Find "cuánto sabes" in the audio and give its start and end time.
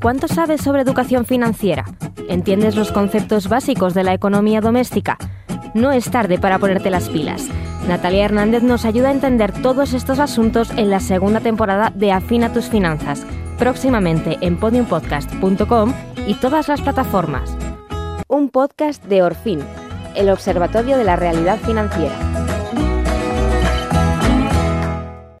0.00-0.62